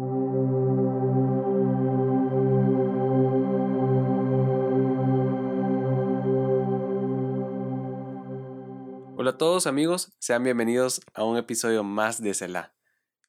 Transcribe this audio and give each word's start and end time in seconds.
Hola 0.00 0.10
a 9.30 9.38
todos 9.38 9.66
amigos, 9.66 10.12
sean 10.20 10.44
bienvenidos 10.44 11.00
a 11.14 11.24
un 11.24 11.36
episodio 11.36 11.82
más 11.82 12.22
de 12.22 12.32
Selah. 12.34 12.72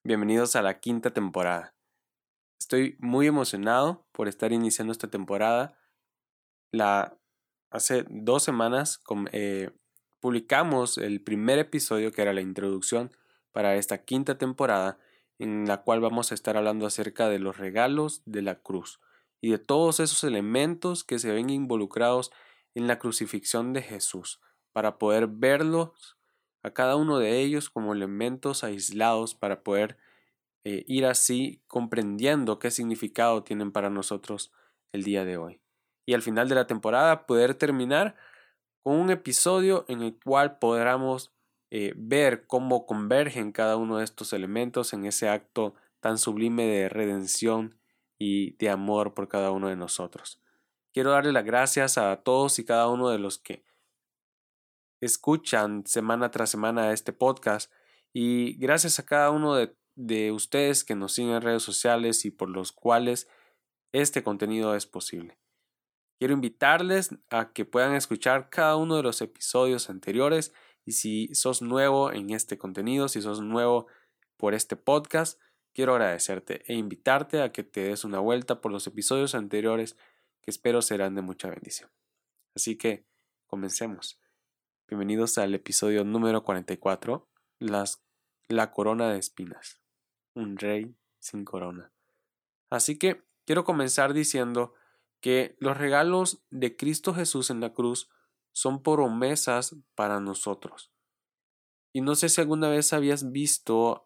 Bienvenidos 0.04 0.56
a 0.56 0.62
la 0.62 0.80
quinta 0.80 1.10
temporada. 1.12 1.74
Estoy 2.60 2.98
muy 3.00 3.26
emocionado 3.26 4.06
por 4.12 4.28
estar 4.28 4.52
iniciando 4.54 4.92
esta 4.92 5.08
temporada. 5.08 5.76
La, 6.72 7.18
hace 7.72 8.06
dos 8.10 8.44
semanas 8.44 9.02
eh, 9.32 9.72
publicamos 10.20 11.00
el 11.00 11.20
primer 11.24 11.58
episodio 11.58 12.12
que 12.12 12.22
era 12.22 12.34
la 12.34 12.42
introducción 12.42 13.10
para 13.52 13.76
esta 13.76 14.06
quinta 14.06 14.38
temporada 14.38 15.00
en 15.40 15.68
la 15.68 15.82
cual 15.82 16.02
vamos 16.02 16.32
a 16.32 16.36
estar 16.36 16.58
hablando 16.58 16.86
acerca 16.86 17.30
de 17.30 17.40
los 17.40 17.58
regalos 17.58 18.22
de 18.26 18.42
la 18.42 18.56
cruz 18.56 19.00
y 19.42 19.52
de 19.52 19.58
todos 19.58 20.00
esos 20.00 20.24
elementos 20.24 21.04
que 21.04 21.18
se 21.18 21.32
ven 21.32 21.50
involucrados 21.50 22.32
en 22.76 22.88
la 22.88 23.00
crucifixión 23.00 23.74
de 23.74 23.82
Jesús 23.82 24.42
para 24.74 25.00
poder 25.00 25.28
verlos 25.28 26.18
a 26.62 26.72
cada 26.72 26.98
uno 26.98 27.20
de 27.20 27.40
ellos 27.40 27.70
como 27.70 27.94
elementos 27.94 28.64
aislados 28.64 29.34
para 29.34 29.64
poder 29.64 29.98
eh, 30.66 30.84
ir 30.88 31.06
así 31.06 31.64
comprendiendo 31.68 32.60
qué 32.60 32.70
significado 32.70 33.44
tienen 33.44 33.72
para 33.72 33.90
nosotros 33.90 34.52
el 34.92 35.04
día 35.04 35.24
de 35.24 35.38
hoy. 35.38 35.62
Y 36.06 36.14
al 36.14 36.22
final 36.22 36.50
de 36.50 36.56
la 36.56 36.68
temporada 36.68 37.26
poder 37.26 37.56
terminar 37.56 38.16
con 38.84 38.98
un 38.98 39.10
episodio 39.10 39.86
en 39.88 40.02
el 40.02 40.20
cual 40.20 40.60
podamos 40.60 41.32
eh, 41.72 41.94
ver 41.96 42.48
cómo 42.48 42.86
convergen 42.86 43.52
cada 43.52 43.78
uno 43.78 43.98
de 43.98 44.04
estos 44.04 44.34
elementos 44.34 44.94
en 44.94 45.06
ese 45.06 45.30
acto 45.30 45.76
tan 46.00 46.18
sublime 46.18 46.66
de 46.66 46.90
redención 46.90 47.80
y 48.18 48.52
de 48.58 48.70
amor 48.70 49.14
por 49.14 49.28
cada 49.28 49.52
uno 49.52 49.68
de 49.68 49.76
nosotros. 49.76 50.42
Quiero 50.94 51.12
darle 51.12 51.32
las 51.32 51.46
gracias 51.46 51.98
a 51.98 52.16
todos 52.24 52.58
y 52.60 52.66
cada 52.66 52.88
uno 52.88 53.10
de 53.10 53.20
los 53.20 53.38
que 53.38 53.64
escuchan 55.02 55.86
semana 55.86 56.32
tras 56.32 56.50
semana 56.50 56.92
este 56.92 57.14
podcast 57.14 57.72
y 58.12 58.54
gracias 58.58 59.00
a 59.00 59.06
cada 59.06 59.30
uno 59.30 59.56
de, 59.56 59.76
de 59.96 60.32
ustedes 60.32 60.84
que 60.84 60.96
nos 60.96 61.14
siguen 61.14 61.36
en 61.36 61.42
redes 61.42 61.64
sociales 61.64 62.26
y 62.26 62.32
por 62.32 62.50
los 62.50 62.72
cuales 62.72 63.30
este 63.94 64.24
contenido 64.24 64.76
es 64.76 64.86
posible. 64.86 65.38
Quiero 66.20 66.34
invitarles 66.34 67.16
a 67.30 67.54
que 67.54 67.64
puedan 67.64 67.94
escuchar 67.94 68.50
cada 68.50 68.76
uno 68.76 68.98
de 68.98 69.04
los 69.04 69.22
episodios 69.22 69.90
anteriores 69.90 70.54
y 70.90 70.94
si 70.94 71.30
sos 71.36 71.62
nuevo 71.62 72.12
en 72.12 72.32
este 72.32 72.58
contenido, 72.58 73.10
si 73.10 73.22
sos 73.22 73.42
nuevo 73.42 73.86
por 74.38 74.56
este 74.56 74.76
podcast, 74.76 75.40
quiero 75.72 75.94
agradecerte 75.94 76.64
e 76.66 76.74
invitarte 76.74 77.44
a 77.44 77.52
que 77.52 77.64
te 77.64 77.84
des 77.84 78.06
una 78.06 78.20
vuelta 78.20 78.60
por 78.60 78.72
los 78.72 78.88
episodios 78.88 79.36
anteriores 79.36 79.98
que 80.42 80.50
espero 80.50 80.82
serán 80.82 81.14
de 81.14 81.22
mucha 81.22 81.48
bendición. 81.48 81.92
Así 82.56 82.76
que 82.76 83.06
comencemos. 83.46 84.20
Bienvenidos 84.88 85.38
al 85.38 85.54
episodio 85.54 86.04
número 86.04 86.44
44, 86.44 87.30
las, 87.60 88.02
la 88.48 88.72
corona 88.72 89.12
de 89.12 89.20
espinas. 89.20 89.80
Un 90.34 90.58
rey 90.58 90.96
sin 91.20 91.46
corona. 91.46 91.94
Así 92.72 92.98
que 92.98 93.22
quiero 93.46 93.64
comenzar 93.64 94.16
diciendo 94.16 94.74
que 95.22 95.56
los 95.60 95.78
regalos 95.78 96.42
de 96.50 96.76
Cristo 96.76 97.14
Jesús 97.14 97.52
en 97.52 97.60
la 97.60 97.74
cruz 97.74 98.10
son 98.60 98.84
promesas 98.84 99.74
para 99.96 100.20
nosotros. 100.20 100.92
Y 101.94 102.02
no 102.02 102.16
sé 102.16 102.28
si 102.28 102.42
alguna 102.42 102.68
vez 102.68 102.92
habías 102.92 103.32
visto 103.32 104.06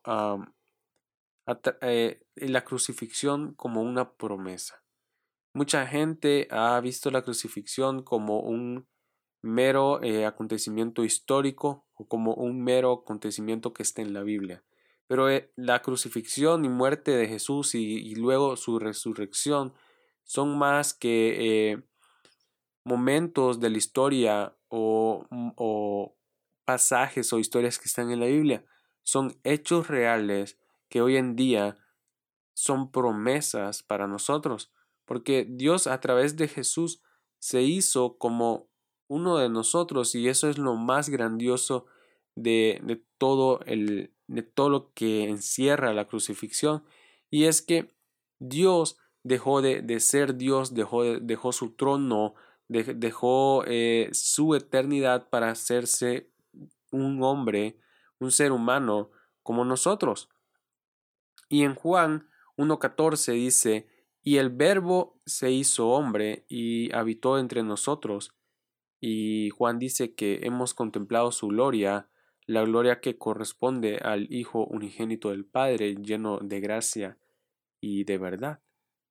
eh, 1.82 2.24
la 2.36 2.64
crucifixión 2.64 3.56
como 3.56 3.82
una 3.82 4.14
promesa. 4.14 4.84
Mucha 5.56 5.88
gente 5.88 6.48
ha 6.52 6.80
visto 6.82 7.10
la 7.10 7.24
crucifixión 7.24 8.04
como 8.04 8.42
un 8.42 8.88
mero 9.42 10.04
eh, 10.04 10.28
acontecimiento 10.28 11.04
histórico 11.04 11.88
o 11.96 12.08
como 12.08 12.36
un 12.36 12.64
mero 12.64 12.92
acontecimiento 12.92 13.74
que 13.74 13.82
está 13.82 14.04
en 14.04 14.14
la 14.14 14.22
Biblia. 14.22 14.64
Pero 15.08 15.32
eh, 15.32 15.52
la 15.56 15.82
crucifixión 15.82 16.64
y 16.64 16.70
muerte 16.70 17.10
de 17.10 17.28
Jesús 17.28 17.74
y, 17.74 18.14
luego 18.14 18.56
su 18.56 18.78
resurrección 18.78 19.74
son 20.24 20.60
más 20.60 20.94
que 20.94 21.84
momentos 22.84 23.60
de 23.60 23.70
la 23.70 23.78
historia 23.78 24.58
o, 24.68 25.26
mm, 25.30 25.52
o 25.56 26.16
pasajes 26.66 27.32
o 27.34 27.40
historias 27.40 27.80
que 27.80 27.86
están 27.86 28.12
en 28.12 28.20
la 28.20 28.26
Biblia. 28.26 28.66
Son 29.04 29.38
hechos 29.44 29.88
reales 29.88 30.58
que 30.90 31.02
hoy 31.02 31.18
en 31.18 31.36
día 31.36 31.78
son 32.54 32.92
promesas 32.92 33.84
para 33.84 34.08
nosotros, 34.08 34.72
porque 35.06 35.46
Dios 35.50 35.88
a 35.88 36.00
través 36.00 36.38
de 36.38 36.48
Jesús 36.48 37.02
se 37.40 37.62
hizo 37.64 38.18
como 38.18 38.70
uno 39.08 39.38
de 39.38 39.50
nosotros 39.50 40.16
y 40.16 40.28
eso 40.28 40.50
es 40.50 40.58
lo 40.58 40.76
más 40.76 41.10
grandioso 41.10 41.86
de, 42.36 42.80
de, 42.84 43.04
todo 43.18 43.60
el 43.66 44.14
de 44.28 44.44
todo 44.44 44.70
lo 44.70 44.94
que 44.94 45.26
encierra 45.26 45.94
la 45.94 46.08
crucifixión 46.08 46.84
y 47.30 47.46
es 47.46 47.62
que 47.62 47.94
Dios 48.40 48.98
dejó 49.24 49.62
de, 49.62 49.82
de 49.82 50.00
ser 50.00 50.36
Dios 50.36 50.74
dejó, 50.74 51.04
dejó 51.04 51.52
su 51.52 51.76
trono 51.76 52.34
dejó 52.74 53.64
eh, 53.66 54.10
su 54.12 54.56
eternidad 54.56 55.30
para 55.30 55.50
hacerse 55.50 56.30
un 56.92 57.24
hombre 57.24 57.78
un 58.20 58.32
ser 58.32 58.52
humano 58.52 59.12
como 59.42 59.66
nosotros 59.66 60.30
y 61.50 61.64
en 61.64 61.76
Juan 61.76 62.30
1.14 62.58 63.34
dice 63.34 63.88
y 64.22 64.38
el 64.38 64.50
verbo 64.50 65.22
se 65.26 65.52
hizo 65.52 65.90
hombre 65.90 66.46
y 66.48 66.94
habitó 66.94 67.38
entre 67.38 67.64
nosotros 67.64 68.36
y 69.06 69.50
Juan 69.50 69.80
dice 69.80 70.16
que 70.16 70.40
hemos 70.44 70.74
contemplado 70.74 71.34
su 71.34 71.50
gloria, 71.50 72.08
la 72.46 72.64
gloria 72.64 73.02
que 73.02 73.18
corresponde 73.18 73.98
al 73.98 74.32
Hijo 74.32 74.66
unigénito 74.66 75.32
del 75.32 75.44
Padre, 75.44 75.96
lleno 75.96 76.40
de 76.40 76.62
gracia 76.62 77.18
y 77.82 78.06
de 78.06 78.18
verdad. 78.18 78.62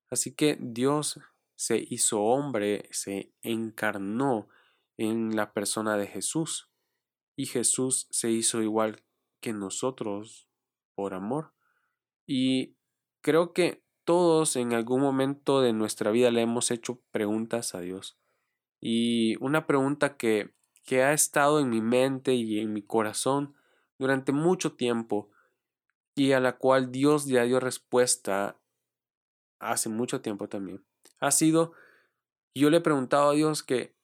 Así 0.09 0.33
que 0.33 0.57
Dios 0.59 1.19
se 1.63 1.77
hizo 1.89 2.21
hombre, 2.21 2.89
se 2.91 3.31
encarnó 3.41 4.49
en 4.97 5.37
la 5.37 5.53
persona 5.53 5.95
de 5.95 6.07
Jesús, 6.07 6.69
y 7.37 7.45
Jesús 7.45 8.05
se 8.09 8.29
hizo 8.31 8.61
igual 8.61 9.05
que 9.39 9.53
nosotros 9.53 10.49
por 10.93 11.13
amor. 11.13 11.53
Y 12.27 12.75
creo 13.21 13.53
que 13.53 13.81
todos 14.03 14.57
en 14.57 14.73
algún 14.73 14.99
momento 14.99 15.61
de 15.61 15.71
nuestra 15.71 16.11
vida 16.11 16.31
le 16.31 16.41
hemos 16.41 16.69
hecho 16.69 16.99
preguntas 17.11 17.75
a 17.75 17.79
Dios. 17.79 18.19
Y 18.81 19.37
una 19.37 19.65
pregunta 19.65 20.17
que, 20.17 20.53
que 20.83 21.01
ha 21.03 21.13
estado 21.13 21.61
en 21.61 21.69
mi 21.69 21.79
mente 21.79 22.33
y 22.33 22.59
en 22.59 22.73
mi 22.73 22.81
corazón 22.81 23.55
durante 23.97 24.33
mucho 24.33 24.73
tiempo 24.73 25.29
y 26.13 26.33
a 26.33 26.41
la 26.41 26.57
cual 26.57 26.91
Dios 26.91 27.25
ya 27.25 27.43
dio 27.43 27.61
respuesta 27.61 28.59
hace 29.59 29.87
mucho 29.87 30.19
tiempo 30.19 30.49
también, 30.49 30.83
ha 31.23 31.31
sido, 31.31 31.71
yo 32.53 32.69
le 32.69 32.77
he 32.77 32.81
preguntado 32.81 33.29
a 33.29 33.33
Dios 33.33 33.63
que, 33.63 33.95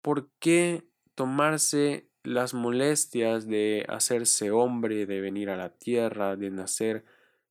¿por 0.00 0.30
qué 0.38 0.88
tomarse 1.14 2.08
las 2.22 2.54
molestias 2.54 3.46
de 3.46 3.84
hacerse 3.90 4.50
hombre, 4.50 5.04
de 5.04 5.20
venir 5.20 5.50
a 5.50 5.58
la 5.58 5.68
tierra, 5.68 6.34
de 6.34 6.50
nacer 6.50 7.04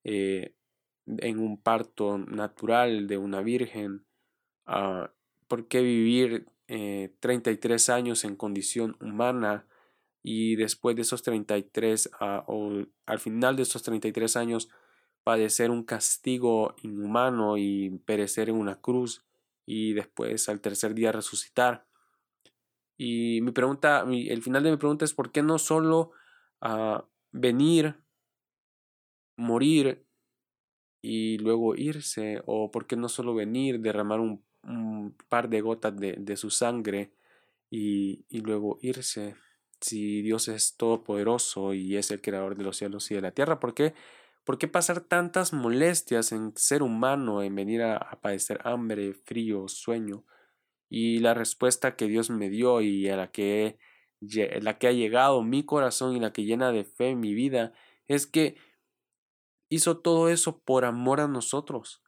eh, 0.04 0.56
en 1.06 1.40
un 1.40 1.62
parto 1.62 2.18
natural 2.18 3.06
de 3.06 3.20
una 3.20 3.42
virgen? 3.42 4.06
Uh, 4.66 5.06
¿Por 5.48 5.68
qué 5.68 5.82
vivir 5.82 6.48
eh, 6.68 7.14
33 7.20 7.90
años 7.90 8.24
en 8.24 8.36
condición 8.36 8.98
humana 9.00 9.68
y 10.24 10.56
después 10.56 10.96
de 10.96 11.04
esos 11.04 11.22
33 11.22 12.10
ah, 12.20 12.44
o 12.48 12.86
al 13.06 13.20
final 13.20 13.56
de 13.56 13.62
esos 13.62 13.84
33 13.84 14.36
años 14.36 14.70
padecer 15.26 15.72
un 15.72 15.84
castigo 15.84 16.76
inhumano 16.84 17.58
y 17.58 17.90
perecer 18.06 18.50
en 18.50 18.58
una 18.58 18.80
cruz 18.80 19.26
y 19.66 19.94
después 19.94 20.48
al 20.50 20.62
tercer 20.62 20.94
día 20.94 21.12
resucitar. 21.12 21.88
Y 22.96 23.42
mi 23.42 23.52
pregunta, 23.52 24.06
el 24.08 24.44
final 24.44 24.62
de 24.62 24.70
mi 24.70 24.78
pregunta 24.78 25.04
es 25.04 25.16
¿por 25.16 25.32
qué 25.32 25.42
no 25.42 25.58
solo 25.58 26.12
uh, 26.62 27.02
venir, 27.32 27.96
morir 29.36 30.06
y 31.02 31.40
luego 31.40 31.76
irse? 31.76 32.44
¿O 32.46 32.70
por 32.70 32.86
qué 32.86 32.96
no 32.96 33.10
solo 33.10 33.34
venir, 33.34 33.80
derramar 33.80 34.20
un 34.20 35.16
par 35.28 35.50
de 35.50 35.62
gotas 35.62 35.98
de, 35.98 36.14
de 36.20 36.38
su 36.38 36.52
sangre 36.52 37.12
y, 37.72 38.26
y, 38.30 38.42
luego 38.42 38.78
irse. 38.84 39.36
Si 39.82 40.22
Dios 40.22 40.50
es 40.50 40.78
todopoderoso 40.78 41.74
y 41.74 41.98
es 41.98 42.12
el 42.12 42.22
creador 42.22 42.56
de 42.56 42.64
los 42.64 42.78
cielos 42.78 43.10
y 43.10 43.16
de 43.16 43.22
la 43.22 43.32
tierra, 43.32 43.60
¿por 43.60 43.74
qué, 43.74 43.96
¿por 44.46 44.60
qué 44.60 44.68
pasar 44.68 45.02
tantas 45.02 45.52
molestias 45.52 46.32
en 46.32 46.56
ser 46.56 46.84
humano, 46.84 47.42
en 47.42 47.56
venir 47.56 47.82
a, 47.82 48.20
padecer 48.22 48.62
hambre, 48.64 49.14
frío, 49.14 49.68
sueño? 49.68 50.24
Y 50.88 51.20
la 51.20 51.34
respuesta 51.34 51.96
que 51.96 52.08
Dios 52.08 52.30
me 52.30 52.50
dio 52.50 52.80
y 52.82 53.10
a 53.10 53.18
la 53.18 53.32
que, 53.32 53.80
la 54.62 54.78
que 54.78 54.88
ha 54.88 54.92
llegado 54.92 55.44
mi 55.44 55.66
corazón 55.66 56.16
y 56.16 56.20
la 56.20 56.32
que 56.32 56.46
llena 56.46 56.72
de 56.72 56.86
fe 56.86 57.16
mi 57.16 57.34
vida 57.34 57.74
es 58.08 58.28
que 58.28 58.56
hizo 59.68 59.98
todo 59.98 60.30
eso 60.30 60.60
por 60.60 60.86
amor 60.86 61.20
a 61.20 61.28
nosotros. 61.28 62.04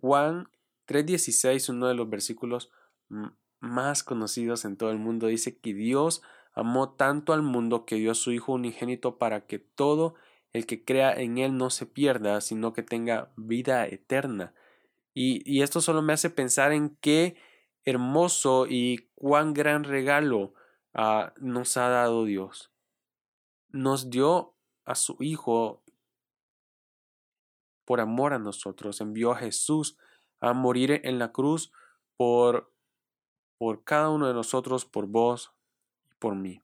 Juan 0.00 0.48
3:16, 0.86 1.68
uno 1.68 1.86
de 1.86 1.94
los 1.94 2.08
versículos 2.08 2.72
más 3.60 4.02
conocidos 4.02 4.64
en 4.64 4.78
todo 4.78 4.90
el 4.90 4.98
mundo, 4.98 5.26
dice 5.26 5.58
que 5.58 5.74
Dios 5.74 6.22
amó 6.54 6.94
tanto 6.94 7.34
al 7.34 7.42
mundo 7.42 7.84
que 7.84 7.96
dio 7.96 8.12
a 8.12 8.14
su 8.14 8.32
Hijo 8.32 8.52
unigénito 8.52 9.18
para 9.18 9.46
que 9.46 9.58
todo 9.58 10.14
el 10.54 10.66
que 10.66 10.84
crea 10.84 11.12
en 11.12 11.36
Él 11.36 11.58
no 11.58 11.68
se 11.68 11.84
pierda, 11.84 12.40
sino 12.40 12.72
que 12.72 12.82
tenga 12.82 13.32
vida 13.36 13.86
eterna. 13.86 14.54
Y, 15.12 15.62
esto 15.62 15.80
solo 15.80 16.00
me 16.00 16.12
hace 16.12 16.30
pensar 16.30 16.72
en 16.72 16.96
qué 17.00 17.36
hermoso 17.84 18.66
y 18.68 19.10
cuán 19.14 19.52
gran 19.52 19.84
regalo 19.84 20.54
ah, 20.94 21.34
nos 21.38 21.76
ha 21.76 21.88
dado 21.88 22.24
Dios. 22.24 22.72
Nos 23.68 24.10
dio 24.10 24.54
a 24.84 24.94
su 24.94 25.16
Hijo 25.20 25.82
por 27.84 28.00
amor 28.00 28.32
a 28.32 28.38
nosotros, 28.38 29.00
envió 29.00 29.32
a 29.32 29.36
Jesús 29.36 29.98
a 30.40 30.52
morir 30.52 31.00
en 31.04 31.18
la 31.18 31.32
cruz 31.32 31.72
por, 32.16 32.72
por 33.58 33.84
cada 33.84 34.08
uno 34.08 34.28
de 34.28 34.34
nosotros, 34.34 34.84
por 34.84 35.06
vos 35.06 35.52
y 36.10 36.14
por 36.14 36.36
mí. 36.36 36.63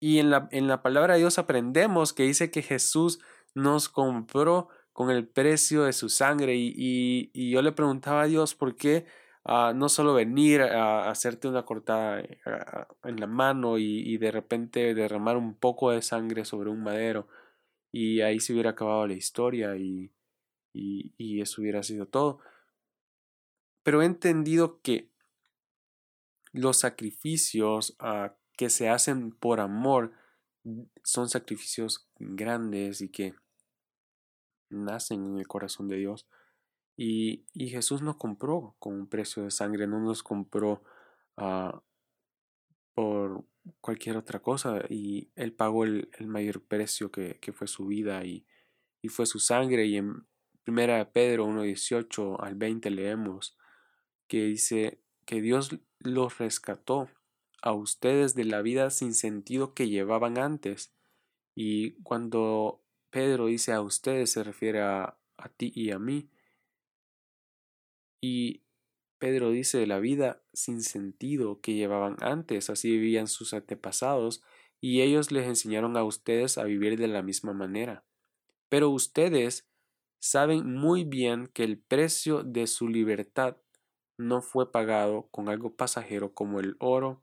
Y 0.00 0.18
en 0.18 0.30
la, 0.30 0.48
en 0.52 0.68
la 0.68 0.82
palabra 0.82 1.14
de 1.14 1.20
Dios 1.20 1.38
aprendemos 1.38 2.12
que 2.12 2.24
dice 2.24 2.50
que 2.50 2.62
Jesús 2.62 3.20
nos 3.54 3.88
compró 3.88 4.68
con 4.92 5.10
el 5.10 5.28
precio 5.28 5.84
de 5.84 5.92
su 5.92 6.08
sangre. 6.08 6.54
Y, 6.56 7.50
yo 7.50 7.62
le 7.62 7.72
preguntaba 7.72 8.22
a 8.22 8.26
Dios 8.26 8.54
por 8.54 8.76
qué 8.76 9.06
ah, 9.44 9.72
no 9.74 9.88
solo 9.88 10.14
venir 10.14 10.62
a, 10.62 11.10
hacerte 11.10 11.48
una 11.48 11.64
cortada 11.64 12.20
eh, 12.20 12.40
en 13.04 13.20
la 13.20 13.26
mano 13.26 13.78
y, 13.78 14.16
de 14.18 14.30
repente 14.30 14.94
derramar 14.94 15.36
un 15.36 15.54
poco 15.54 15.90
de 15.90 16.02
sangre 16.02 16.44
sobre 16.44 16.70
un 16.70 16.82
madero 16.82 17.28
y 17.92 18.20
ahí 18.20 18.40
se 18.40 18.52
hubiera 18.52 18.70
acabado 18.70 19.06
la 19.06 19.14
historia 19.14 19.76
y, 19.76 20.12
y 20.72 21.40
eso 21.40 21.62
hubiera 21.62 21.82
sido 21.82 22.06
todo. 22.06 22.40
Pero 23.82 24.02
he 24.02 24.06
entendido 24.06 24.80
que 24.82 25.10
los 26.52 26.78
sacrificios 26.78 27.96
uh, 28.00 28.30
que 28.58 28.70
se 28.70 28.88
hacen 28.88 29.30
por 29.30 29.60
amor 29.60 30.12
son 31.04 31.28
sacrificios 31.28 32.10
grandes 32.18 33.00
y 33.00 33.08
que 33.08 33.34
nacen 34.68 35.24
en 35.24 35.38
el 35.38 35.46
corazón 35.46 35.86
de 35.86 35.96
Dios. 35.96 36.28
Y, 36.96 37.46
y 37.54 37.68
Jesús 37.68 38.02
nos 38.02 38.16
compró 38.16 38.74
con 38.80 38.94
un 38.94 39.08
precio 39.08 39.44
de 39.44 39.52
sangre, 39.52 39.86
no 39.86 40.00
nos 40.00 40.24
compró 40.24 40.82
uh, 41.36 41.78
por 42.94 43.44
cualquier 43.80 44.16
otra 44.16 44.40
cosa. 44.40 44.82
Y 44.90 45.30
Él 45.36 45.52
pagó 45.52 45.84
el, 45.84 46.10
el 46.18 46.26
mayor 46.26 46.60
precio 46.60 47.12
que, 47.12 47.38
que, 47.38 47.52
fue 47.52 47.68
su 47.68 47.86
vida 47.86 48.24
y, 48.24 48.44
y, 49.00 49.08
fue 49.08 49.26
su 49.26 49.38
sangre. 49.38 49.86
Y 49.86 49.98
en 49.98 50.26
1 50.66 51.12
Pedro 51.12 51.46
1.18 51.46 52.38
al 52.40 52.56
20 52.56 52.90
leemos 52.90 53.56
que 54.26 54.46
dice 54.46 55.00
que 55.24 55.40
Dios 55.40 55.78
los 56.00 56.38
rescató 56.38 57.08
a 57.62 57.72
ustedes 57.72 58.34
de 58.34 58.44
la 58.44 58.62
vida 58.62 58.90
sin 58.90 59.14
sentido 59.14 59.74
que 59.74 59.88
llevaban 59.88 60.38
antes. 60.38 60.92
Y 61.54 61.94
cuando 62.02 62.82
Pedro 63.10 63.46
dice 63.46 63.72
a 63.72 63.80
ustedes 63.80 64.30
se 64.30 64.44
refiere 64.44 64.80
a, 64.80 65.18
a 65.36 65.48
ti 65.48 65.72
y 65.74 65.90
a 65.90 65.98
mí. 65.98 66.30
Y 68.20 68.62
Pedro 69.18 69.50
dice 69.50 69.78
de 69.78 69.86
la 69.86 69.98
vida 69.98 70.42
sin 70.52 70.82
sentido 70.82 71.60
que 71.60 71.74
llevaban 71.74 72.16
antes, 72.20 72.70
así 72.70 72.90
vivían 72.90 73.26
sus 73.26 73.52
antepasados, 73.52 74.42
y 74.80 75.02
ellos 75.02 75.32
les 75.32 75.46
enseñaron 75.46 75.96
a 75.96 76.04
ustedes 76.04 76.56
a 76.56 76.64
vivir 76.64 76.98
de 76.98 77.08
la 77.08 77.22
misma 77.22 77.52
manera. 77.52 78.04
Pero 78.68 78.90
ustedes 78.90 79.68
saben 80.20 80.72
muy 80.72 81.04
bien 81.04 81.48
que 81.48 81.64
el 81.64 81.78
precio 81.78 82.44
de 82.44 82.66
su 82.66 82.88
libertad 82.88 83.56
no 84.16 84.42
fue 84.42 84.70
pagado 84.70 85.28
con 85.30 85.48
algo 85.48 85.74
pasajero 85.74 86.34
como 86.34 86.60
el 86.60 86.76
oro 86.78 87.22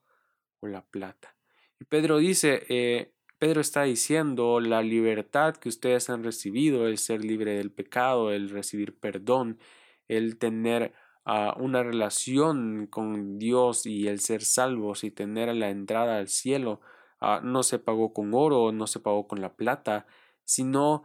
la 0.67 0.85
plata. 0.85 1.35
Y 1.79 1.85
Pedro 1.85 2.17
dice, 2.17 2.63
eh, 2.69 3.13
Pedro 3.37 3.61
está 3.61 3.83
diciendo 3.83 4.59
la 4.59 4.81
libertad 4.81 5.55
que 5.55 5.69
ustedes 5.69 6.09
han 6.09 6.23
recibido, 6.23 6.87
el 6.87 6.97
ser 6.97 7.23
libre 7.23 7.55
del 7.55 7.71
pecado, 7.71 8.31
el 8.31 8.49
recibir 8.49 8.97
perdón, 8.97 9.59
el 10.07 10.37
tener 10.37 10.93
ah, 11.25 11.55
una 11.59 11.83
relación 11.83 12.87
con 12.87 13.37
Dios 13.37 13.85
y 13.85 14.07
el 14.07 14.19
ser 14.21 14.43
salvos 14.43 15.03
y 15.03 15.11
tener 15.11 15.53
la 15.55 15.69
entrada 15.69 16.17
al 16.17 16.29
cielo, 16.29 16.79
ah, 17.19 17.41
no 17.43 17.63
se 17.63 17.77
pagó 17.79 18.13
con 18.13 18.33
oro, 18.33 18.71
no 18.71 18.87
se 18.87 18.99
pagó 18.99 19.27
con 19.27 19.41
la 19.41 19.55
plata, 19.55 20.07
sino 20.45 21.03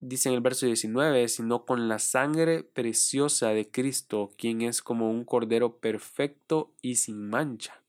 dice 0.00 0.28
en 0.28 0.34
el 0.34 0.40
verso 0.40 0.66
19, 0.66 1.28
sino 1.28 1.64
con 1.64 1.88
la 1.88 1.98
sangre 1.98 2.62
preciosa 2.62 3.50
de 3.50 3.70
Cristo, 3.70 4.30
quien 4.38 4.62
es 4.62 4.82
como 4.82 5.10
un 5.10 5.24
cordero 5.24 5.78
perfecto 5.78 6.74
y 6.80 6.96
sin 6.96 7.28
mancha. 7.28 7.82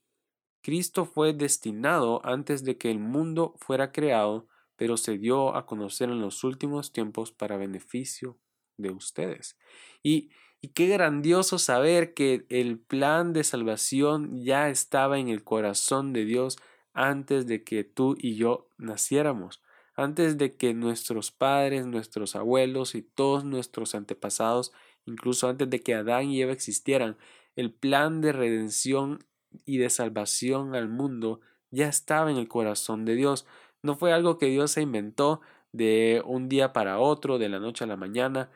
Cristo 0.68 1.06
fue 1.06 1.32
destinado 1.32 2.20
antes 2.26 2.62
de 2.62 2.76
que 2.76 2.90
el 2.90 2.98
mundo 2.98 3.54
fuera 3.56 3.90
creado, 3.90 4.48
pero 4.76 4.98
se 4.98 5.16
dio 5.16 5.56
a 5.56 5.64
conocer 5.64 6.10
en 6.10 6.20
los 6.20 6.44
últimos 6.44 6.92
tiempos 6.92 7.32
para 7.32 7.56
beneficio 7.56 8.38
de 8.76 8.90
ustedes. 8.90 9.56
Y, 10.02 10.28
qué 10.74 10.88
grandioso 10.88 11.58
saber 11.58 12.12
que 12.12 12.44
el 12.50 12.78
plan 12.78 13.32
de 13.32 13.44
salvación 13.44 14.44
ya 14.44 14.68
estaba 14.68 15.18
en 15.18 15.28
el 15.28 15.42
corazón 15.42 16.12
de 16.12 16.26
Dios 16.26 16.58
antes 16.92 17.46
de 17.46 17.64
que 17.64 17.82
tú 17.84 18.14
y 18.18 18.34
yo 18.34 18.68
naciéramos 18.76 19.62
antes 19.96 20.36
de 20.36 20.54
que 20.54 20.74
nuestros 20.74 21.30
padres, 21.30 21.86
nuestros 21.86 22.36
abuelos 22.36 22.94
y 22.94 23.00
todos 23.00 23.42
nuestros 23.42 23.94
antepasados, 23.94 24.74
incluso 25.06 25.48
antes 25.48 25.70
de 25.70 25.80
que 25.80 25.94
Adán 25.94 26.26
y 26.26 26.42
Eva 26.42 26.52
existieran, 26.52 27.16
el 27.56 27.72
plan 27.72 28.20
de 28.20 28.32
redención 28.32 29.24
y 29.64 29.78
de 29.78 29.90
salvación 29.90 30.74
al 30.74 30.88
mundo 30.88 31.40
ya 31.70 31.88
estaba 31.88 32.30
en 32.30 32.36
el 32.36 32.48
corazón 32.48 33.04
de 33.04 33.14
Dios. 33.14 33.46
No 33.82 33.96
fue 33.96 34.12
algo 34.12 34.38
que 34.38 34.46
Dios 34.46 34.72
se 34.72 34.82
inventó 34.82 35.40
de 35.72 36.22
un 36.24 36.48
día 36.48 36.72
para 36.72 36.98
otro, 36.98 37.38
de 37.38 37.48
la 37.48 37.60
noche 37.60 37.84
a 37.84 37.86
la 37.86 37.96
mañana. 37.96 38.50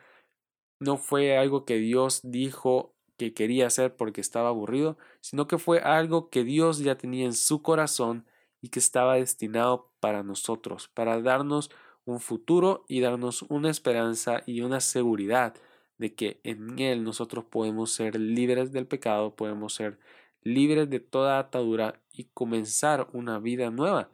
No 0.79 0.97
fue 0.97 1.37
algo 1.37 1.65
que 1.65 1.77
Dios 1.77 2.21
dijo 2.23 2.95
que 3.17 3.33
quería 3.33 3.67
hacer 3.67 3.95
porque 3.95 4.21
estaba 4.21 4.49
aburrido, 4.49 4.97
sino 5.21 5.47
que 5.47 5.57
fue 5.57 5.79
algo 5.79 6.29
que 6.29 6.43
Dios 6.43 6.79
ya 6.79 6.97
tenía 6.97 7.25
en 7.25 7.33
su 7.33 7.61
corazón 7.61 8.25
y 8.61 8.69
que 8.69 8.79
estaba 8.79 9.15
destinado 9.15 9.91
para 9.99 10.23
nosotros, 10.23 10.87
para 10.87 11.21
darnos 11.21 11.69
un 12.05 12.19
futuro 12.19 12.85
y 12.87 13.01
darnos 13.01 13.43
una 13.43 13.69
esperanza 13.69 14.43
y 14.45 14.61
una 14.61 14.79
seguridad 14.79 15.55
de 15.97 16.15
que 16.15 16.41
en 16.43 16.79
Él 16.79 17.03
nosotros 17.03 17.45
podemos 17.45 17.91
ser 17.91 18.19
libres 18.19 18.71
del 18.71 18.87
pecado, 18.87 19.35
podemos 19.35 19.73
ser 19.73 19.99
libres 20.43 20.89
de 20.89 20.99
toda 20.99 21.39
atadura 21.39 22.01
y 22.11 22.25
comenzar 22.25 23.07
una 23.13 23.39
vida 23.39 23.69
nueva. 23.71 24.09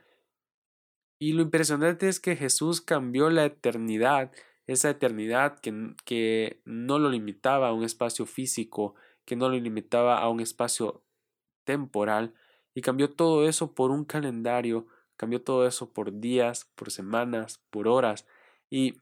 Y 1.19 1.33
lo 1.33 1.41
impresionante 1.41 2.07
es 2.07 2.19
que 2.19 2.35
Jesús 2.35 2.81
cambió 2.81 3.29
la 3.29 3.45
eternidad, 3.45 4.31
esa 4.67 4.89
eternidad 4.89 5.59
que, 5.59 5.95
que 6.05 6.61
no 6.65 6.99
lo 6.99 7.09
limitaba 7.09 7.69
a 7.69 7.73
un 7.73 7.83
espacio 7.83 8.25
físico, 8.25 8.95
que 9.25 9.35
no 9.35 9.49
lo 9.49 9.57
limitaba 9.59 10.19
a 10.19 10.29
un 10.29 10.39
espacio 10.39 11.03
temporal, 11.65 12.33
y 12.73 12.81
cambió 12.81 13.09
todo 13.09 13.47
eso 13.47 13.73
por 13.73 13.91
un 13.91 14.05
calendario, 14.05 14.87
cambió 15.17 15.41
todo 15.41 15.67
eso 15.67 15.91
por 15.91 16.19
días, 16.19 16.71
por 16.75 16.91
semanas, 16.91 17.61
por 17.69 17.87
horas. 17.87 18.25
Y 18.69 19.01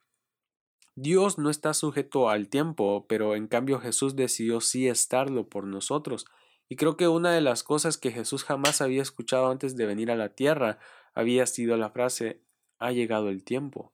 Dios 0.95 1.37
no 1.37 1.51
está 1.51 1.75
sujeto 1.75 2.29
al 2.29 2.49
tiempo, 2.49 3.05
pero 3.07 3.35
en 3.35 3.47
cambio 3.47 3.79
Jesús 3.79 4.15
decidió 4.15 4.59
sí 4.61 4.87
estarlo 4.87 5.47
por 5.47 5.65
nosotros. 5.65 6.25
Y 6.69 6.75
creo 6.75 6.97
que 6.97 7.07
una 7.07 7.31
de 7.31 7.41
las 7.41 7.63
cosas 7.63 7.97
que 7.97 8.11
Jesús 8.11 8.43
jamás 8.43 8.81
había 8.81 9.01
escuchado 9.01 9.49
antes 9.49 9.77
de 9.77 9.85
venir 9.85 10.11
a 10.11 10.15
la 10.15 10.29
tierra 10.29 10.79
había 11.13 11.45
sido 11.45 11.77
la 11.77 11.89
frase 11.89 12.41
ha 12.79 12.91
llegado 12.91 13.29
el 13.29 13.43
tiempo. 13.43 13.93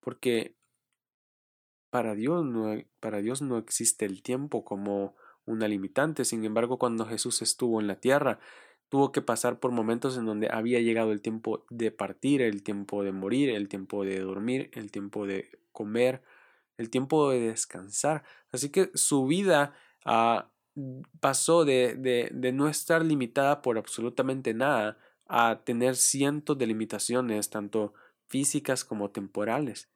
Porque 0.00 0.56
para 1.90 2.14
Dios 2.14 2.44
no, 2.44 2.76
para 3.00 3.20
Dios 3.20 3.42
no 3.42 3.58
existe 3.58 4.04
el 4.04 4.22
tiempo 4.22 4.64
como 4.64 5.16
una 5.44 5.68
limitante. 5.68 6.24
Sin 6.24 6.44
embargo, 6.44 6.78
cuando 6.78 7.06
Jesús 7.06 7.42
estuvo 7.42 7.80
en 7.80 7.86
la 7.86 7.96
tierra, 7.96 8.38
tuvo 8.88 9.12
que 9.12 9.22
pasar 9.22 9.58
por 9.58 9.72
momentos 9.72 10.16
en 10.16 10.26
donde 10.26 10.48
había 10.50 10.80
llegado 10.80 11.12
el 11.12 11.22
tiempo 11.22 11.64
de 11.70 11.90
partir, 11.90 12.42
el 12.42 12.62
tiempo 12.62 13.02
de 13.02 13.12
morir, 13.12 13.50
el 13.50 13.68
tiempo 13.68 14.04
de 14.04 14.20
dormir, 14.20 14.70
el 14.74 14.90
tiempo 14.90 15.26
de 15.26 15.58
comer, 15.72 16.22
el 16.76 16.90
tiempo 16.90 17.30
de 17.30 17.40
descansar. 17.40 18.24
Así 18.52 18.70
que 18.70 18.90
su 18.94 19.26
vida 19.26 19.74
ah, 20.04 20.50
pasó 21.20 21.64
de, 21.64 21.94
de, 21.94 22.30
de 22.32 22.52
no 22.52 22.68
estar 22.68 23.04
limitada 23.04 23.62
por 23.62 23.78
absolutamente 23.78 24.54
nada 24.54 24.98
a 25.26 25.62
tener 25.64 25.96
cientos 25.96 26.58
de 26.58 26.66
limitaciones, 26.66 27.50
tanto 27.50 27.94
físicas 28.28 28.84
como 28.84 29.10
temporales. 29.10 29.90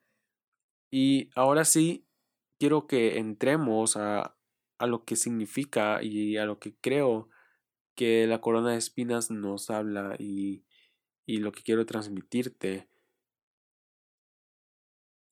Y 0.91 1.31
ahora 1.35 1.65
sí, 1.65 2.07
quiero 2.59 2.87
que 2.87 3.19
entremos 3.19 3.97
a, 3.97 4.37
a 4.79 4.87
lo 4.87 5.05
que 5.05 5.17
significa 5.17 6.03
y 6.03 6.37
a 6.37 6.45
lo 6.45 6.59
que 6.59 6.75
creo 6.77 7.29
que 7.97 8.27
la 8.27 8.41
corona 8.41 8.73
de 8.73 8.79
espinas 8.79 9.31
nos 9.31 9.71
habla 9.71 10.17
y, 10.19 10.65
y 11.27 11.39
lo 11.39 11.53
que 11.53 11.63
quiero 11.63 11.87
transmitirte 11.87 12.89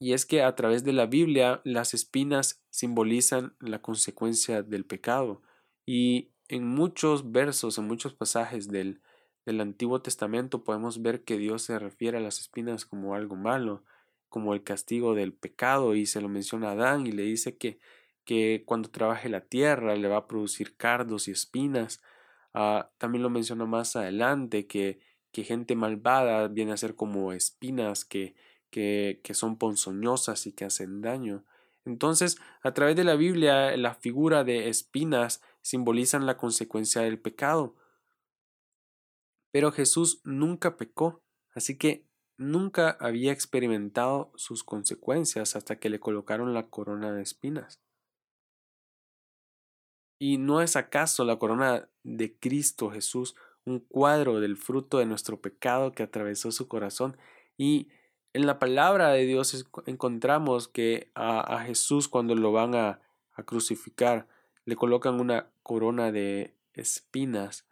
Y 0.02 0.14
es 0.14 0.26
que 0.26 0.42
a 0.42 0.56
través 0.56 0.82
de 0.82 0.92
la 0.92 1.06
Biblia 1.06 1.60
las 1.62 1.94
espinas 1.94 2.60
simbolizan 2.70 3.54
la 3.60 3.82
consecuencia 3.82 4.64
del 4.64 4.84
pecado. 4.84 5.42
Y 5.86 6.32
en 6.48 6.66
muchos 6.66 7.30
versos, 7.30 7.78
en 7.78 7.86
muchos 7.86 8.12
pasajes 8.12 8.66
del, 8.66 9.00
del 9.46 9.60
Antiguo 9.60 10.02
Testamento 10.02 10.64
podemos 10.64 11.02
ver 11.02 11.22
que 11.22 11.38
Dios 11.38 11.62
se 11.62 11.78
refiere 11.78 12.18
a 12.18 12.20
las 12.20 12.40
espinas 12.40 12.84
como 12.84 13.14
algo 13.14 13.36
malo, 13.36 13.84
como 14.28 14.54
el 14.54 14.64
castigo 14.64 15.14
del 15.14 15.34
pecado, 15.34 15.94
y 15.94 16.06
se 16.06 16.20
lo 16.20 16.28
menciona 16.28 16.70
a 16.70 16.72
Adán 16.72 17.06
y 17.06 17.12
le 17.12 17.22
dice 17.22 17.56
que, 17.56 17.78
que 18.24 18.64
cuando 18.66 18.90
trabaje 18.90 19.28
la 19.28 19.42
tierra 19.42 19.94
le 19.94 20.08
va 20.08 20.16
a 20.16 20.26
producir 20.26 20.76
cardos 20.76 21.28
y 21.28 21.30
espinas. 21.30 22.02
Ah, 22.54 22.90
también 22.98 23.22
lo 23.22 23.30
menciona 23.30 23.66
más 23.66 23.94
adelante 23.94 24.66
que, 24.66 24.98
que 25.30 25.44
gente 25.44 25.76
malvada 25.76 26.48
viene 26.48 26.72
a 26.72 26.76
ser 26.76 26.96
como 26.96 27.32
espinas 27.32 28.04
que, 28.04 28.34
que, 28.72 29.20
son 29.34 29.58
ponzoñosas 29.58 30.46
y 30.46 30.52
que 30.52 30.64
hacen 30.64 31.02
daño. 31.02 31.44
Entonces, 31.84 32.38
a 32.62 32.72
través 32.72 32.96
de 32.96 33.04
la 33.04 33.14
Biblia, 33.14 33.76
la 33.76 33.94
figura 33.94 34.44
de 34.44 34.68
espinas 34.68 35.42
simbolizan 35.60 36.26
la 36.26 36.38
consecuencia 36.38 37.02
del 37.02 37.20
pecado. 37.20 37.76
Pero 39.52 39.70
Jesús 39.72 40.22
nunca 40.24 40.76
pecó, 40.76 41.22
así 41.54 41.76
que 41.76 42.08
nunca 42.38 42.96
había 42.98 43.32
experimentado 43.32 44.32
sus 44.36 44.64
consecuencias 44.64 45.54
hasta 45.54 45.78
que 45.78 45.90
le 45.90 46.00
colocaron 46.00 46.54
la 46.54 46.70
corona 46.70 47.12
de 47.12 47.22
espinas. 47.22 47.82
¿Y 50.18 50.38
no 50.38 50.62
es 50.62 50.76
acaso 50.76 51.24
la 51.24 51.38
corona 51.38 51.90
de 52.04 52.38
Cristo 52.38 52.90
Jesús 52.90 53.34
un 53.64 53.80
cuadro 53.80 54.40
del 54.40 54.56
fruto 54.56 54.98
de 54.98 55.06
nuestro 55.06 55.40
pecado 55.42 55.92
que 55.92 56.04
atravesó 56.04 56.52
su 56.52 56.68
corazón? 56.68 57.18
Y 57.58 57.88
en 58.32 58.46
la 58.46 58.58
palabra 58.58 59.10
de 59.10 59.26
Dios 59.26 59.66
encontramos 59.86 60.68
que 60.68 61.10
a, 61.14 61.64
Jesús 61.64 62.08
cuando 62.08 62.34
lo 62.34 62.52
van 62.52 62.74
a, 62.74 63.00
a 63.32 63.42
crucificar 63.42 64.26
le 64.64 64.76
colocan 64.76 65.20
una 65.20 65.50
corona 65.62 66.12
de 66.12 66.54
espinas 66.74 67.66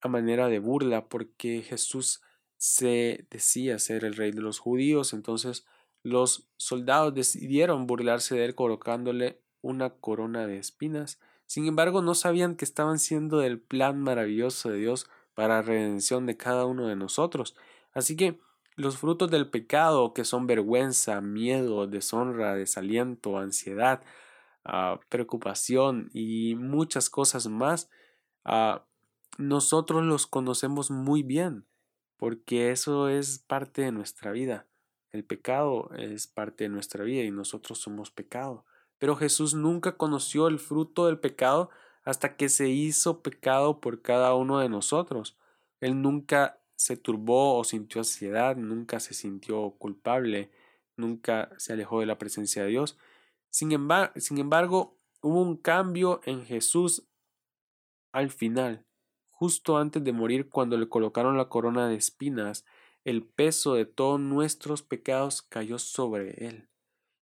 a 0.00 0.08
manera 0.08 0.48
de 0.48 0.58
burla 0.58 1.08
porque 1.08 1.62
Jesús 1.62 2.22
se 2.56 3.26
decía 3.30 3.78
ser 3.78 4.04
el 4.04 4.14
rey 4.14 4.32
de 4.32 4.42
los 4.42 4.58
judíos, 4.58 5.12
entonces 5.12 5.66
los 6.02 6.48
soldados 6.56 7.14
decidieron 7.14 7.86
burlarse 7.86 8.34
de 8.34 8.44
él 8.46 8.54
colocándole 8.54 9.40
una 9.60 9.90
corona 9.90 10.46
de 10.46 10.58
espinas. 10.58 11.18
Sin 11.46 11.66
embargo, 11.66 12.00
no 12.00 12.14
sabían 12.14 12.56
que 12.56 12.64
estaban 12.64 12.98
siendo 12.98 13.38
del 13.38 13.60
plan 13.60 13.98
maravilloso 14.00 14.70
de 14.70 14.78
Dios 14.78 15.08
para 15.34 15.56
la 15.56 15.62
redención 15.62 16.26
de 16.26 16.36
cada 16.36 16.64
uno 16.64 16.86
de 16.86 16.96
nosotros. 16.96 17.56
Así 17.92 18.16
que 18.16 18.38
los 18.80 18.98
frutos 18.98 19.30
del 19.30 19.50
pecado, 19.50 20.14
que 20.14 20.24
son 20.24 20.46
vergüenza, 20.46 21.20
miedo, 21.20 21.86
deshonra, 21.86 22.54
desaliento, 22.54 23.38
ansiedad, 23.38 24.02
ah, 24.64 25.00
preocupación 25.08 26.10
y 26.12 26.54
muchas 26.56 27.10
cosas 27.10 27.46
más, 27.46 27.90
ah, 28.44 28.86
nosotros 29.38 30.02
los 30.04 30.26
conocemos 30.26 30.90
muy 30.90 31.22
bien, 31.22 31.66
porque 32.16 32.70
eso 32.70 33.08
es 33.08 33.38
parte 33.38 33.82
de 33.82 33.92
nuestra 33.92 34.32
vida. 34.32 34.66
El 35.10 35.24
pecado 35.24 35.90
es 35.96 36.26
parte 36.26 36.64
de 36.64 36.70
nuestra 36.70 37.04
vida 37.04 37.24
y 37.24 37.30
nosotros 37.30 37.78
somos 37.78 38.10
pecado. 38.10 38.64
Pero 38.98 39.16
Jesús 39.16 39.54
nunca 39.54 39.96
conoció 39.96 40.46
el 40.46 40.58
fruto 40.58 41.06
del 41.06 41.18
pecado 41.18 41.70
hasta 42.04 42.36
que 42.36 42.48
se 42.48 42.68
hizo 42.68 43.22
pecado 43.22 43.80
por 43.80 44.02
cada 44.02 44.34
uno 44.34 44.58
de 44.58 44.68
nosotros. 44.68 45.36
Él 45.80 46.00
nunca 46.00 46.59
se 46.80 46.96
turbó 46.96 47.58
o 47.58 47.64
sintió 47.64 48.00
ansiedad, 48.00 48.56
nunca 48.56 49.00
se 49.00 49.12
sintió 49.14 49.72
culpable, 49.78 50.50
nunca 50.96 51.50
se 51.58 51.74
alejó 51.74 52.00
de 52.00 52.06
la 52.06 52.18
presencia 52.18 52.62
de 52.62 52.70
Dios. 52.70 52.96
Sin 53.50 53.70
sin 54.16 54.38
embargo 54.38 54.96
hubo 55.20 55.42
un 55.42 55.56
cambio 55.56 56.20
en 56.24 56.44
Jesús 56.44 57.06
al 58.12 58.30
final, 58.30 58.86
justo 59.28 59.76
antes 59.76 60.02
de 60.02 60.12
morir, 60.12 60.48
cuando 60.48 60.78
le 60.78 60.88
colocaron 60.88 61.36
la 61.36 61.48
corona 61.48 61.88
de 61.88 61.96
espinas, 61.96 62.64
el 63.04 63.24
peso 63.24 63.74
de 63.74 63.84
todos 63.84 64.18
nuestros 64.18 64.82
pecados 64.82 65.42
cayó 65.42 65.78
sobre 65.78 66.46
él. 66.46 66.68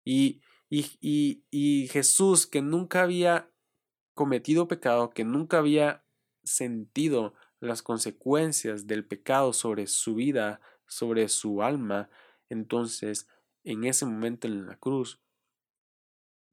Y 0.04 0.40
y, 0.70 1.44
y, 1.50 1.88
Jesús, 1.88 2.46
que 2.46 2.60
nunca 2.60 3.02
había 3.02 3.50
cometido 4.14 4.68
pecado, 4.68 5.10
que 5.10 5.24
nunca 5.24 5.58
había 5.58 6.04
sentido 6.44 7.34
las 7.60 7.82
consecuencias 7.82 8.86
del 8.86 9.04
pecado 9.04 9.52
sobre 9.52 9.86
su 9.86 10.14
vida, 10.14 10.60
sobre 10.86 11.28
su 11.28 11.62
alma, 11.62 12.08
entonces 12.48 13.28
en 13.64 13.84
ese 13.84 14.06
momento 14.06 14.46
en 14.46 14.66
la 14.66 14.76
cruz, 14.76 15.20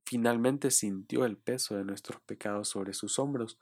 finalmente 0.05 0.71
sintió 0.71 1.25
el 1.25 1.37
peso 1.37 1.75
de 1.75 1.83
nuestros 1.83 2.21
pecados 2.21 2.69
sobre 2.69 2.93
sus 2.93 3.19
hombros. 3.19 3.57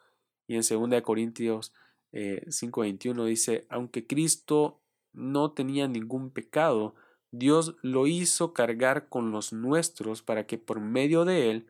Y 0.47 0.55
en 0.55 0.61
2 0.61 1.01
Corintios 1.01 1.73
eh, 2.11 2.43
5:21 2.47 3.25
dice, 3.25 3.65
aunque 3.69 4.05
Cristo 4.05 4.81
no 5.13 5.51
tenía 5.51 5.87
ningún 5.87 6.31
pecado, 6.31 6.95
Dios 7.31 7.75
lo 7.81 8.07
hizo 8.07 8.53
cargar 8.53 9.09
con 9.09 9.31
los 9.31 9.53
nuestros 9.53 10.21
para 10.21 10.45
que 10.45 10.57
por 10.57 10.79
medio 10.79 11.25
de 11.25 11.49
él 11.49 11.67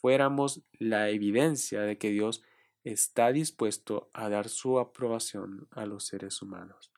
fuéramos 0.00 0.62
la 0.78 1.10
evidencia 1.10 1.80
de 1.82 1.96
que 1.98 2.10
Dios 2.10 2.42
está 2.84 3.32
dispuesto 3.32 4.10
a 4.12 4.28
dar 4.28 4.48
su 4.48 4.78
aprobación 4.78 5.68
a 5.72 5.86
los 5.86 6.06
seres 6.06 6.40
humanos. 6.42 6.92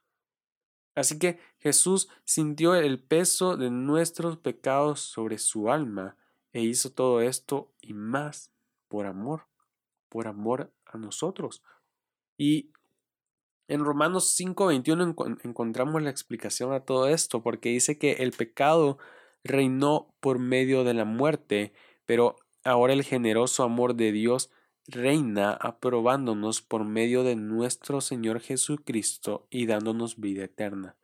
Así 0.94 1.18
que 1.18 1.38
Jesús 1.58 2.08
sintió 2.24 2.74
el 2.74 3.02
peso 3.02 3.56
de 3.56 3.70
nuestros 3.70 4.36
pecados 4.36 5.00
sobre 5.00 5.38
su 5.38 5.70
alma 5.70 6.16
e 6.52 6.62
hizo 6.62 6.92
todo 6.92 7.20
esto 7.20 7.72
y 7.80 7.94
más 7.94 8.52
por 8.88 9.06
amor, 9.06 9.46
por 10.08 10.26
amor 10.26 10.72
a 10.84 10.98
nosotros. 10.98 11.62
Y 12.36 12.72
en 13.68 13.84
Romanos 13.84 14.34
5:21 14.36 15.14
encontramos 15.44 16.02
la 16.02 16.10
explicación 16.10 16.72
a 16.72 16.80
todo 16.80 17.06
esto, 17.08 17.42
porque 17.42 17.68
dice 17.68 17.98
que 17.98 18.14
el 18.14 18.32
pecado 18.32 18.98
reinó 19.44 20.12
por 20.20 20.40
medio 20.40 20.82
de 20.82 20.92
la 20.92 21.04
muerte, 21.04 21.72
pero 22.04 22.36
ahora 22.64 22.92
el 22.92 23.04
generoso 23.04 23.62
amor 23.62 23.94
de 23.94 24.10
Dios 24.10 24.50
reina 24.90 25.52
aprobándonos 25.52 26.62
por 26.62 26.84
medio 26.84 27.22
de 27.24 27.36
nuestro 27.36 28.00
Señor 28.00 28.40
Jesucristo 28.40 29.46
y 29.50 29.66
dándonos 29.66 30.20
vida 30.20 30.44
eterna. 30.44 30.96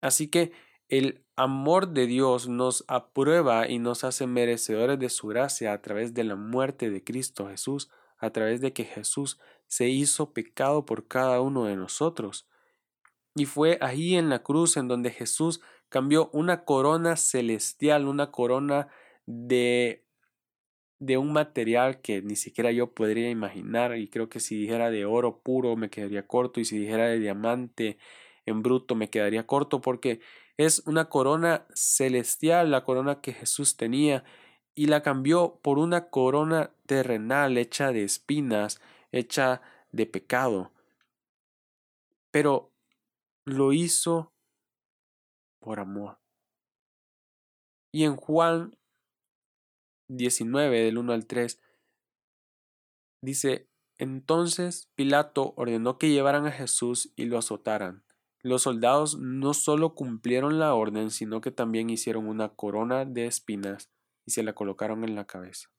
Así 0.00 0.28
que 0.28 0.52
el 0.88 1.24
amor 1.34 1.88
de 1.88 2.06
Dios 2.06 2.48
nos 2.48 2.84
aprueba 2.86 3.68
y 3.68 3.78
nos 3.78 4.04
hace 4.04 4.26
merecedores 4.26 4.98
de 4.98 5.08
su 5.08 5.26
gracia 5.26 5.72
a 5.72 5.82
través 5.82 6.14
de 6.14 6.24
la 6.24 6.36
muerte 6.36 6.90
de 6.90 7.02
Cristo 7.02 7.48
Jesús, 7.48 7.90
a 8.18 8.30
través 8.30 8.60
de 8.60 8.72
que 8.72 8.84
Jesús 8.84 9.38
se 9.66 9.88
hizo 9.88 10.32
pecado 10.32 10.86
por 10.86 11.08
cada 11.08 11.40
uno 11.40 11.64
de 11.64 11.76
nosotros. 11.76 12.48
Y 13.34 13.46
fue 13.46 13.78
ahí 13.80 14.14
en 14.14 14.30
la 14.30 14.42
cruz 14.42 14.76
en 14.76 14.88
donde 14.88 15.10
Jesús 15.10 15.60
cambió 15.88 16.30
una 16.32 16.64
corona 16.64 17.16
celestial, 17.16 18.06
una 18.06 18.30
corona 18.30 18.88
de 19.26 20.05
de 20.98 21.18
un 21.18 21.32
material 21.32 22.00
que 22.00 22.22
ni 22.22 22.36
siquiera 22.36 22.72
yo 22.72 22.94
podría 22.94 23.30
imaginar 23.30 23.96
y 23.96 24.08
creo 24.08 24.28
que 24.28 24.40
si 24.40 24.56
dijera 24.56 24.90
de 24.90 25.04
oro 25.04 25.40
puro 25.40 25.76
me 25.76 25.90
quedaría 25.90 26.26
corto 26.26 26.60
y 26.60 26.64
si 26.64 26.78
dijera 26.78 27.06
de 27.08 27.18
diamante 27.18 27.98
en 28.46 28.62
bruto 28.62 28.94
me 28.94 29.10
quedaría 29.10 29.46
corto 29.46 29.80
porque 29.80 30.20
es 30.56 30.82
una 30.86 31.10
corona 31.10 31.66
celestial, 31.74 32.70
la 32.70 32.84
corona 32.84 33.20
que 33.20 33.32
Jesús 33.32 33.76
tenía 33.76 34.24
y 34.74 34.86
la 34.86 35.02
cambió 35.02 35.58
por 35.62 35.78
una 35.78 36.08
corona 36.08 36.70
terrenal 36.86 37.58
hecha 37.58 37.92
de 37.92 38.04
espinas, 38.04 38.80
hecha 39.12 39.60
de 39.92 40.06
pecado. 40.06 40.72
Pero 42.30 42.72
lo 43.44 43.72
hizo 43.72 44.32
por 45.60 45.80
amor. 45.80 46.18
Y 47.92 48.04
en 48.04 48.16
Juan 48.16 48.76
19, 50.08 50.84
del 50.84 50.98
1 50.98 51.12
al 51.12 51.26
3, 51.26 51.60
dice, 53.22 53.68
entonces 53.98 54.90
Pilato 54.94 55.54
ordenó 55.56 55.98
que 55.98 56.10
llevaran 56.10 56.46
a 56.46 56.52
Jesús 56.52 57.12
y 57.16 57.24
lo 57.24 57.38
azotaran. 57.38 58.04
Los 58.42 58.62
soldados 58.62 59.18
no 59.18 59.54
solo 59.54 59.94
cumplieron 59.94 60.58
la 60.58 60.74
orden, 60.74 61.10
sino 61.10 61.40
que 61.40 61.50
también 61.50 61.90
hicieron 61.90 62.28
una 62.28 62.50
corona 62.50 63.04
de 63.04 63.26
espinas 63.26 63.90
y 64.24 64.32
se 64.32 64.42
la 64.42 64.54
colocaron 64.54 65.02
en 65.02 65.16
la 65.16 65.26
cabeza. 65.26 65.70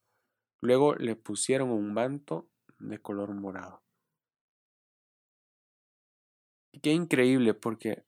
Luego 0.61 0.95
le 0.95 1.15
pusieron 1.15 1.69
un 1.69 1.93
manto 1.93 2.49
de 2.79 2.99
color 2.99 3.33
morado. 3.33 3.83
Qué 6.81 6.91
increíble 6.91 7.53
porque 7.53 8.05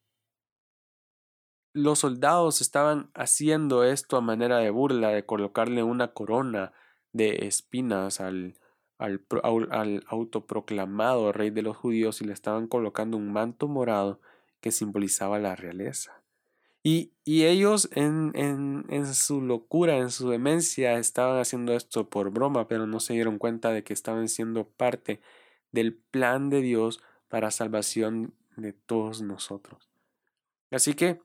los 1.73 1.99
soldados 1.99 2.61
estaban 2.61 3.09
haciendo 3.13 3.83
esto 3.83 4.17
a 4.17 4.21
manera 4.21 4.57
de 4.57 4.69
burla, 4.69 5.09
de 5.09 5.25
colocarle 5.25 5.83
una 5.83 6.13
corona 6.13 6.73
de 7.13 7.47
espinas 7.47 8.19
al, 8.19 8.55
al, 8.97 9.23
al, 9.71 10.03
autoproclamado 10.07 11.31
rey 11.31 11.49
de 11.49 11.61
los 11.61 11.77
judíos 11.77 12.21
y 12.21 12.25
le 12.25 12.33
estaban 12.33 12.67
colocando 12.67 13.17
un 13.17 13.31
manto 13.31 13.67
morado 13.67 14.19
que 14.61 14.71
simbolizaba 14.71 15.39
la 15.39 15.55
realeza. 15.55 16.21
Y, 16.81 17.11
ellos 17.25 17.89
en, 17.93 18.31
en, 18.35 18.85
en, 18.89 19.13
su 19.13 19.41
locura, 19.41 19.97
en 19.97 20.09
su 20.09 20.29
demencia, 20.29 20.97
estaban 20.97 21.39
haciendo 21.39 21.73
esto 21.73 22.09
por 22.09 22.31
broma, 22.31 22.67
pero 22.67 22.87
no 22.87 22.99
se 22.99 23.13
dieron 23.13 23.37
cuenta 23.37 23.71
de 23.71 23.83
que 23.83 23.93
estaban 23.93 24.27
siendo 24.27 24.67
parte 24.67 25.21
del 25.71 25.93
plan 25.93 26.49
de 26.49 26.61
Dios 26.61 27.01
para 27.27 27.51
salvación 27.51 28.33
de 28.55 28.73
todos 28.73 29.21
nosotros. 29.21 29.89
Así 30.71 30.93
que 30.93 31.21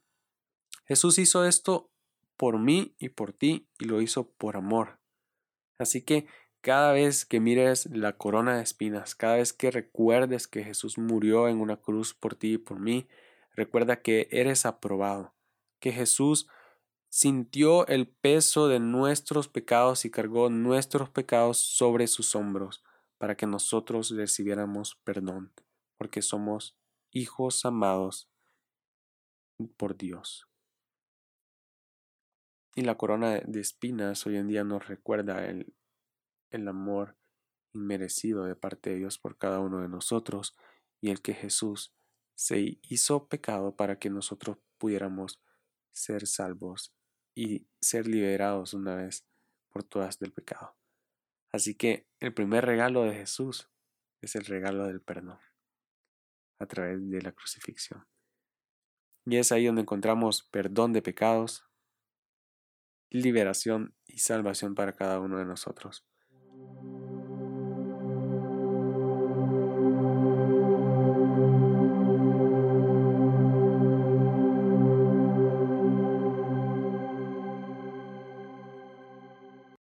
Jesús 0.85 1.19
hizo 1.19 1.45
esto 1.45 1.91
por 2.37 2.59
mí 2.59 2.95
y 2.99 3.11
por 3.11 3.33
ti 3.33 3.69
y 3.79 3.87
lo 3.87 4.01
hizo 4.01 4.31
por 4.31 4.57
amor. 4.57 4.99
Así 5.79 6.03
que 6.03 6.27
cada 6.61 6.93
vez 6.93 7.27
que 7.27 7.41
mires 7.41 7.87
la 7.87 8.17
corona 8.17 8.57
de 8.57 8.63
espinas, 8.63 9.15
cada 9.15 9.37
vez 9.37 9.53
que 9.53 9.71
recuerdes 9.71 10.49
que 10.49 10.65
Jesús 10.65 10.99
murió 10.99 11.49
en 11.49 11.61
una 11.61 11.77
cruz 11.77 12.15
por 12.15 12.35
ti 12.35 12.55
y 12.55 12.59
por 12.59 12.81
mí, 12.81 13.07
recuerda 13.55 14.01
que 14.01 14.29
eres 14.31 14.67
aprobado, 14.67 15.35
que 15.79 15.93
Jesús 15.93 16.49
sintió 17.11 17.87
el 17.87 18.09
peso 18.09 18.67
de 18.69 18.81
nuestros 18.81 19.49
pecados 19.49 20.05
y 20.05 20.11
cargó 20.11 20.51
nuestros 20.51 21.11
pecados 21.11 21.59
sobre 21.59 22.07
sus 22.07 22.35
hombros 22.35 22.83
para 23.19 23.37
que 23.37 23.47
nosotros 23.47 24.11
recibiéramos 24.11 24.97
perdón, 25.05 25.53
porque 25.97 26.23
somos 26.23 26.77
hijos 27.11 27.65
amados 27.65 28.29
por 29.77 29.97
Dios. 29.97 30.49
Y 32.75 32.83
la 32.83 32.97
corona 32.97 33.41
de 33.41 33.61
espinas 33.61 34.27
hoy 34.27 34.37
en 34.37 34.49
día 34.49 34.65
nos 34.65 34.89
recuerda 34.89 35.47
el, 35.47 35.75
el 36.51 36.67
amor 36.67 37.17
inmerecido 37.73 38.45
de 38.45 38.57
parte 38.57 38.91
de 38.91 38.97
Dios 38.97 39.19
por 39.19 39.39
cada 39.39 39.61
uno 39.61 39.81
de 39.81 39.89
nosotros 39.89 40.57
y 41.01 41.11
el 41.11 41.23
que 41.23 41.35
Jesús 41.35 41.95
se 42.35 42.79
hizo 42.83 43.29
pecado 43.29 43.77
para 43.77 43.99
que 43.99 44.11
nosotros 44.11 44.59
pudiéramos 44.79 45.41
ser 45.93 46.27
salvos 46.27 46.93
y 47.37 47.69
ser 47.81 48.07
liberados 48.07 48.75
una 48.75 48.97
vez 48.97 49.27
por 49.71 49.85
todas 49.85 50.19
del 50.19 50.33
pecado. 50.33 50.77
Así 51.53 51.75
que 51.75 52.09
el 52.21 52.35
primer 52.35 52.65
regalo 52.65 53.05
de 53.05 53.15
Jesús 53.15 53.71
es 54.21 54.35
el 54.35 54.45
regalo 54.45 54.87
del 54.87 55.01
perdón 55.01 55.39
a 56.59 56.67
través 56.67 57.09
de 57.11 57.23
la 57.23 57.33
crucifixión. 57.33 58.07
Y 59.27 59.37
es 59.37 59.53
ahí 59.53 59.67
donde 59.67 59.83
encontramos 59.83 60.43
perdón 60.43 60.93
de 60.93 61.03
pecados, 61.03 61.65
liberación 63.15 63.95
y 64.09 64.19
salvación 64.19 64.75
para 64.75 64.93
cada 64.93 65.21
uno 65.21 65.39
de 65.39 65.45
nosotros. 65.45 66.05